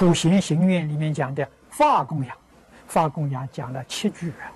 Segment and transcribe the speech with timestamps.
[0.00, 2.34] 普贤行愿里面讲的法供养，
[2.88, 4.48] 法供养讲了七句啊。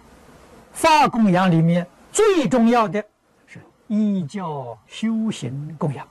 [0.72, 3.04] 法供养里面最重要的
[3.46, 6.08] 是依教修行供养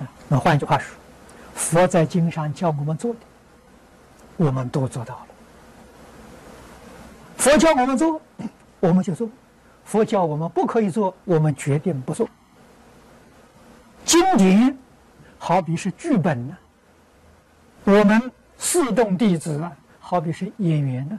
[0.00, 0.08] 啊。
[0.28, 0.96] 那换句话说，
[1.54, 3.20] 佛在经上教我们做的，
[4.36, 5.26] 我们都做到了。
[7.36, 8.20] 佛教我们做，
[8.80, 9.28] 我们就做；
[9.84, 12.28] 佛教我们不可以做，我们决定不做。
[14.04, 14.76] 经典
[15.38, 16.58] 好比是剧本呢，
[17.84, 21.18] 我们四众弟子啊，好比是演员呢，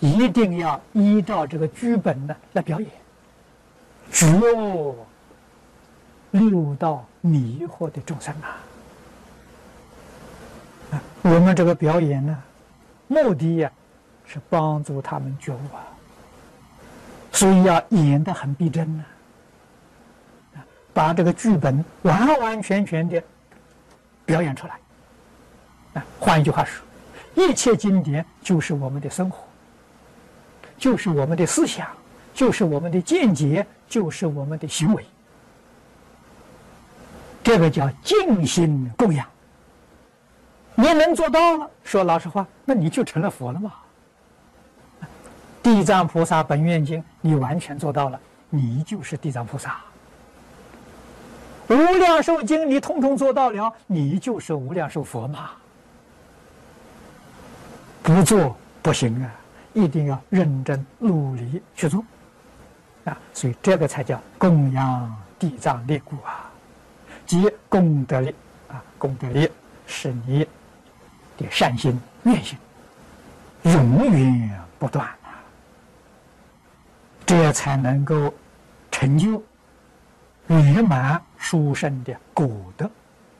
[0.00, 2.90] 一定要依照这个剧本呢来表演，
[4.10, 4.26] 绝
[6.32, 8.58] 六道迷惑的众生啊！
[10.92, 12.42] 啊，我们这个表演呢，
[13.06, 13.70] 目的呀
[14.26, 15.86] 是帮助他们觉悟啊，
[17.30, 19.04] 所以要演得很逼真呢。
[20.92, 23.22] 把这个剧本完完全全的
[24.26, 24.74] 表演出来。
[25.94, 26.84] 啊，换一句话说，
[27.34, 29.44] 一切经典就是我们的生活，
[30.78, 31.88] 就是我们的思想，
[32.32, 35.04] 就是我们的见解，就是我们的行为。
[37.42, 39.26] 这个叫尽心供养。
[40.74, 43.72] 你能做到了，说老实话，那你就成了佛了嘛。
[45.62, 49.78] 地藏菩萨本愿经，你完全做到了，你就是地藏菩萨。
[51.68, 55.50] 无量寿经，你通通做到了，你就是无量寿佛嘛。
[58.12, 59.30] 不做不行啊，
[59.72, 62.04] 一定要认真努力去做
[63.04, 63.16] 啊！
[63.32, 66.50] 所以这个才叫供养地藏列故啊，
[67.24, 68.34] 即功德力
[68.68, 69.48] 啊，功德力
[69.86, 70.44] 是你
[71.38, 72.58] 的善心愿心，
[73.62, 75.38] 永远不断啊，
[77.24, 78.34] 这才能够
[78.90, 79.40] 成就
[80.48, 82.90] 圆满殊胜的果德。